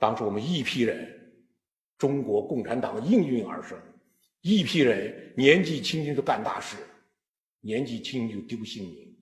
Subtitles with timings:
[0.00, 1.06] 当时我们一批人，
[1.98, 3.78] 中国共产党应运而生，
[4.40, 6.78] 一批人年纪轻轻就干大事，
[7.60, 9.14] 年纪轻轻就丢性命，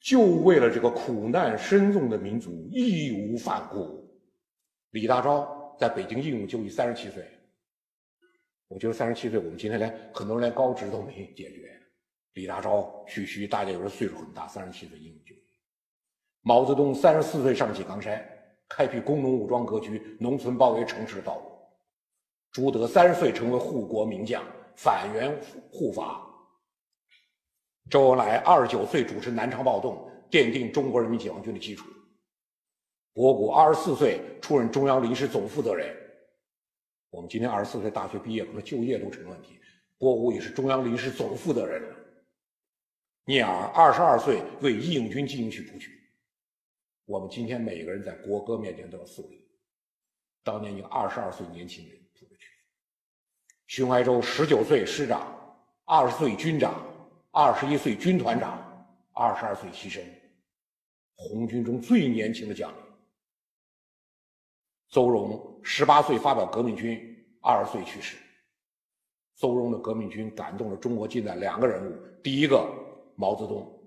[0.00, 4.02] 就为了这个苦难深重的民族义无反顾。
[4.92, 7.22] 李大钊在北京应用就义，三十七岁。
[8.66, 11.78] 我觉得三十七岁，我们今天连很多人连高职都没解决。
[12.32, 15.43] 李大钊、徐徐，大家有时候岁数很大，三十七岁应用就义。
[16.46, 18.22] 毛泽东三十四岁上起冈山，
[18.68, 21.50] 开辟工农武装割据、农村包围城市的道路。
[22.52, 24.44] 朱德三十岁成为护国名将，
[24.76, 25.34] 反袁
[25.72, 26.20] 护法。
[27.88, 31.86] 周恩来二十九岁主持南昌暴动，奠定中国人民解放军的基础。
[33.14, 35.96] 博古二十四岁出任中央临时总负责人。
[37.08, 39.58] 我们今天二十四岁大学毕业，可能就业都成问题。
[39.96, 41.96] 博古也是中央临时总负责人了。
[43.24, 46.03] 聂耳二十二岁为义勇军进行曲谱曲。
[47.06, 49.46] 我们今天每个人在国歌面前都要肃立。
[50.42, 52.48] 当年一个二十二岁年轻人谱的曲。
[53.66, 55.26] 徐怀洲十九岁师长，
[55.84, 56.82] 二十岁军长，
[57.30, 58.58] 二十一岁军团长，
[59.12, 60.02] 二十二岁牺牲，
[61.14, 62.78] 红军中最年轻的将领。
[64.88, 66.98] 邹容十八岁发表革命军，
[67.42, 68.16] 二十岁去世。
[69.36, 72.66] 邹容的革命军感动了中国近代两个人物，第一个
[73.14, 73.78] 毛泽东，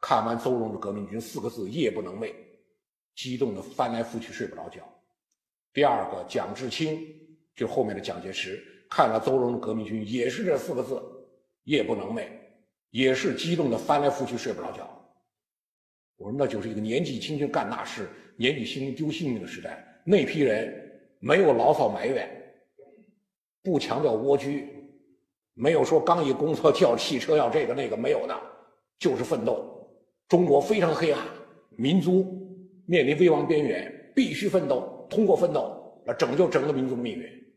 [0.00, 2.34] 看完邹容的革命军四个字夜不能寐。
[3.14, 4.80] 激动的翻来覆去睡不着觉。
[5.72, 7.00] 第二个蒋志清，
[7.54, 11.02] 就后面的蒋介石，看了邹容的革命军，也是这四个字，
[11.64, 12.26] 夜不能寐，
[12.90, 14.88] 也是激动的翻来覆去睡不着觉。
[16.16, 19.84] 我说那就是一个年纪轻轻干大事，年纪轻轻丢性命的时代。
[20.04, 20.72] 那批人
[21.18, 22.28] 没有牢骚埋怨，
[23.62, 24.68] 不强调蜗居，
[25.54, 28.40] 没有说刚一公车叫汽车要这个那个没有的，
[28.98, 29.88] 就是奋斗。
[30.28, 31.20] 中国非常黑暗，
[31.70, 32.43] 民族。
[32.86, 37.54] 面临危亡边缘，必须奋斗，通过奋斗来拯救整个民族的命运。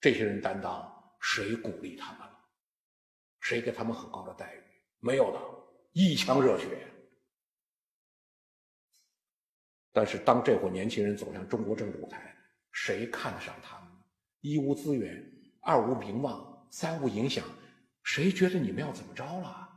[0.00, 2.38] 这些人担当，谁鼓励他们了？
[3.40, 4.58] 谁给他们很高的待遇？
[5.00, 5.40] 没有的，
[5.92, 6.66] 一腔热血。
[9.92, 12.34] 但是，当这伙年轻人走向中国政治舞台，
[12.72, 13.88] 谁看得上他们？
[14.40, 15.24] 一无资源，
[15.60, 17.44] 二无名望，三无影响，
[18.02, 19.68] 谁觉得你们要怎么着了？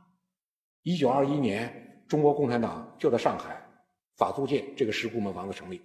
[0.82, 3.64] 一九二一年，中国共产党就在上海。
[4.18, 5.80] 法租界这个十部门房子成立。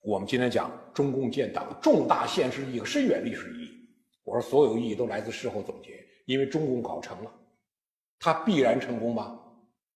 [0.00, 3.90] 我们今天讲中共建党重大现实意义和深远历史意义。
[4.22, 7.34] 我说所有意义都来自事后总结，因为中共搞成了，
[8.20, 9.38] 它必然成功吗？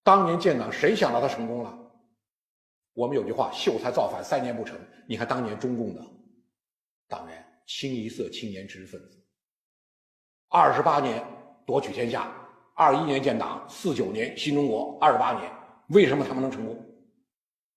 [0.03, 1.91] 当年建党谁想到它成功了？
[2.91, 4.77] 我们有句话：秀才造反三年不成。
[5.07, 6.05] 你看当年中共的
[7.07, 9.25] 党员，清一色青年知识分子，
[10.49, 11.25] 二十八年
[11.65, 12.42] 夺取天下。
[12.75, 15.51] 二一年建党，四九年新中国，二十八年，
[15.89, 16.83] 为什么他们能成功？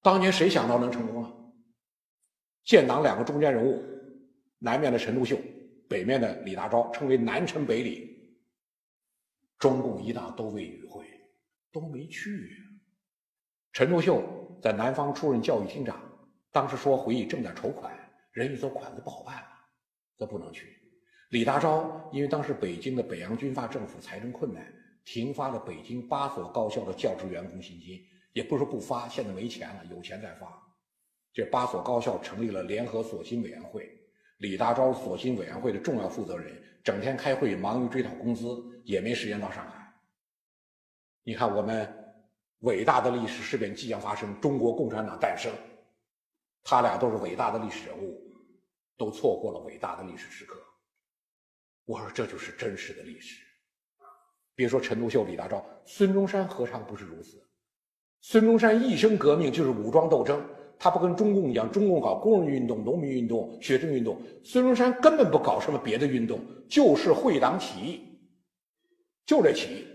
[0.00, 1.30] 当年谁想到能成功啊？
[2.64, 3.84] 建党两个中间人物，
[4.58, 5.36] 南面的陈独秀，
[5.86, 8.16] 北面的李大钊，称为南陈北李。
[9.58, 11.04] 中共一大都未与会，
[11.70, 12.56] 都没去。
[13.72, 14.22] 陈独秀
[14.62, 16.00] 在南方出任教育厅长，
[16.50, 17.94] 当时说回忆正在筹款，
[18.32, 19.48] 人一走款子不好办了，
[20.16, 20.74] 这不能去。
[21.30, 24.64] 李大钊因为当时北京的北洋军阀政府财政困难。
[25.06, 30.60] 停发了北京八所高校的教职员工薪金，也不是不发，现在没钱了，有钱再发。
[31.32, 33.88] 这八所高校成立了联合索薪委员会，
[34.38, 39.94] 李大钊索薪委员会的重要负责人，整天开会，忙于追讨工资，也没时间到上海。
[41.22, 41.88] 你看，我们
[42.60, 45.52] 伟大的历史事变即将发生，中国共产党诞生，
[46.64, 48.20] 他俩都是伟大的历史人物，
[48.96, 50.60] 都错过了伟大的历史时刻。
[51.84, 53.45] 我说，这就是真实的历史。
[54.56, 57.40] 别说陈独秀、李大钊，孙中山何尝不是如此？
[58.22, 60.42] 孙中山一生革命就是武装斗争，
[60.78, 68.18] 他不跟中共一样，中共搞工人运动、农民运动、学生运动，孙中山根本不搞什么别的运动，就是会党起义，
[69.26, 69.86] 就这起义。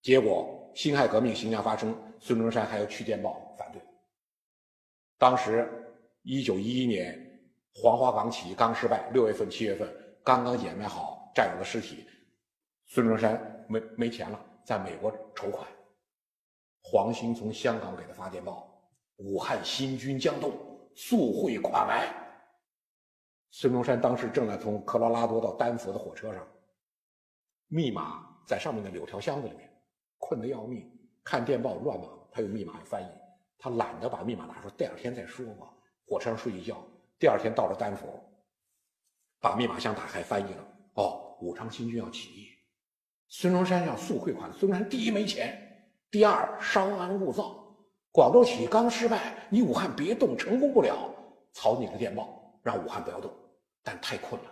[0.00, 3.80] 结果辛亥革命即将发生，孙中山还要去电报反对。
[5.18, 5.70] 当时
[6.22, 7.14] 一九一一年
[7.74, 9.88] 黄花岗起义刚失败，六月份、七月份
[10.24, 12.06] 刚刚掩埋好战友的尸体，
[12.86, 13.51] 孙中山。
[13.72, 15.66] 没没钱了，在美国筹款。
[16.82, 18.68] 黄兴从香港给他发电报
[19.16, 20.52] ：“武汉新军将动，
[20.94, 22.12] 速汇款来。”
[23.50, 26.46] 孙中山当时正在从科罗拉多到丹佛的火车上，
[27.68, 29.70] 密码在上面的柳条箱子里面，
[30.18, 30.90] 困得要命。
[31.24, 33.06] 看电报乱忙，他有密码翻译，
[33.58, 35.72] 他懒得把密码拿出，第二天再说吧。
[36.06, 36.76] 火车上睡一觉，
[37.18, 38.20] 第二天到了丹佛，
[39.40, 40.68] 把密码箱打开翻译了。
[40.94, 42.51] 哦，武昌新军要起义。
[43.34, 45.58] 孙中山要速汇款，孙中山第一没钱，
[46.10, 47.66] 第二，稍安勿躁。
[48.10, 51.08] 广州起义刚失败，你武汉别动，成功不了。
[51.54, 53.32] 曹你的电报让武汉不要动，
[53.82, 54.50] 但太困了，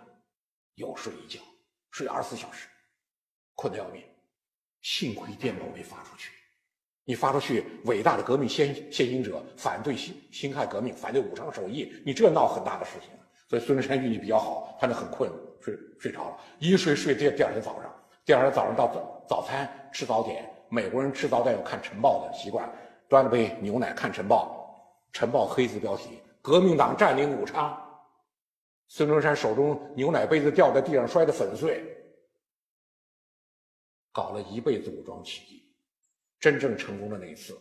[0.73, 1.39] 又睡一觉，
[1.91, 2.67] 睡二十四小时，
[3.53, 4.01] 困得要命。
[4.81, 6.31] 幸亏电报没发出去，
[7.05, 13.11] 你发出去，伟大的革命先先行者反对辛辛亥革命，反对武昌首义，你这闹很大的事情。
[13.47, 15.31] 所以孙中山运气比较好，他那很困，
[15.61, 17.90] 睡睡着了，一睡睡第第二天早上，
[18.23, 22.71] 第二天早上到早早餐吃早点，美国人吃早点有看晨报的习惯。
[23.09, 27.77] 端了杯牛奶看晨报，晨报黑字标题：革命党占领武昌。
[28.87, 31.83] 孙中山手中牛奶杯子掉在地上，摔得粉碎。
[34.13, 35.73] 搞了一辈子武装起义，
[36.39, 37.57] 真正成功的那一次，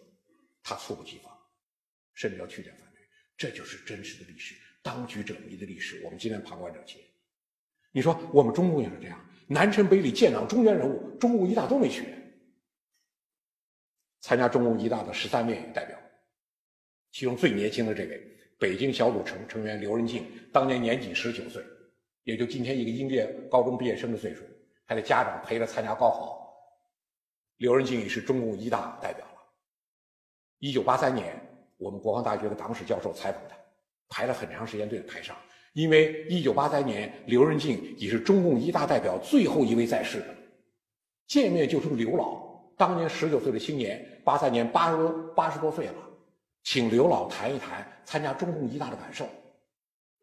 [0.63, 1.37] 他猝不及防，
[2.15, 3.01] 甚至要去点反对。
[3.37, 6.03] 这就是真实的历史，当局者迷的历史。
[6.05, 7.01] 我们今天旁观者清。
[7.93, 12.07] 你说我们中共也是这样，南陈北李建党中原人物，中共一大都没去。
[14.21, 15.99] 参加中共一大的十三位代表，
[17.11, 21.65] 其中最年轻的这位北京小组成成员刘仁静，当年年仅十九岁，
[22.23, 24.45] 也就今天一个应届高中毕业生的岁数，
[24.85, 26.55] 还得家长陪着参加高考。
[27.57, 29.39] 刘仁静已是中共一大代表了。
[30.61, 31.35] 一九八三年，
[31.77, 33.57] 我们国防大学的党史教授采访他，
[34.09, 35.37] 排了很长时间队排上，
[35.73, 40.27] 因为一九八三年刘仁静已是中共一大代表最后一位在世的，
[41.27, 42.41] 见面就称刘老。
[42.77, 45.95] 当年十九岁的青年，八三年八十多八十多岁了，
[46.65, 49.29] 请刘老谈一谈参加中共一大的感受。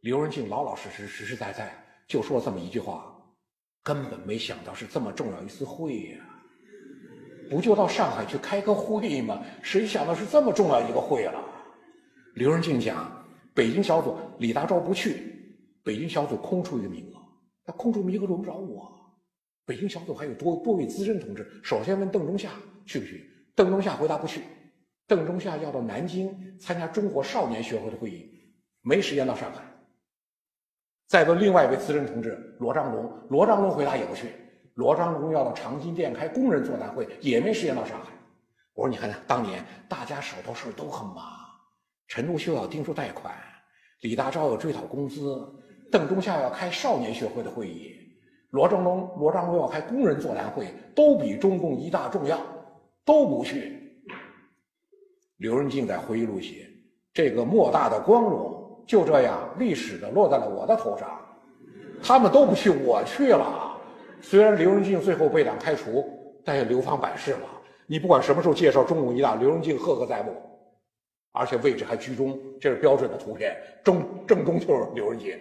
[0.02, 1.72] 刘仁静老老实实、实实在在
[2.08, 3.16] 就说了这么一句话：
[3.84, 6.18] 根本没想到是这么重要一次会呀！
[7.50, 9.42] 不就到上海去开个会吗？
[9.62, 11.42] 谁想到是这么重要一个会了？
[12.34, 15.37] 刘仁静讲，北京小组李大钊不去，
[15.88, 17.18] 北京小组空出一个名额，
[17.66, 18.92] 那空出名额轮不着我。
[19.66, 22.52] 北京小组还有多多位资深同志，首先问邓中夏
[22.86, 23.26] 去不去？
[23.56, 24.44] 邓中夏回答不去。
[25.08, 28.30] 邓中夏要到南京参加中国少年学会的会议，
[28.82, 29.64] 没时间到上海。
[31.08, 34.28] 再问另外一位资深同志罗章龙，罗章龙回答也不去。
[34.74, 38.12] 罗章龙要到长辛店开工人座谈会，也没时间到上海。
[38.74, 41.24] 我说你看，当年大家手头事都很忙，
[42.10, 43.34] 陈独秀要盯住贷款，
[44.02, 45.42] 李大钊要追讨工资，
[45.92, 47.94] 邓中夏要开少年学会的会议。
[48.52, 52.40] 罗章龙、罗章龙要开工人座谈会，都比中共一大重要，
[53.04, 53.74] 都不去。
[55.38, 56.66] 刘仁静在回忆录写
[57.14, 61.20] ：“这个莫大的光荣就这样历史的落在了我的头上，
[62.02, 63.78] 他们都不去，我去了。
[64.22, 66.04] 虽然刘仁静最后被党开除，
[66.44, 67.48] 但也流芳百世了。
[67.86, 70.32] 你不管什么时候介绍中共一大，刘仁静赫赫在目，
[71.34, 75.38] 而且位置还居中，这是标准的图片，正正中就是刘仁静。”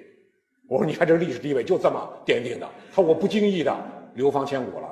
[0.68, 3.76] 我说：“你看这历史地位就这么奠定的。”他说：“我不经意的
[4.14, 4.85] 流芳千古了。”